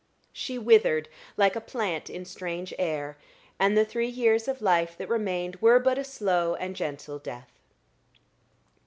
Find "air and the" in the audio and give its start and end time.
2.79-3.85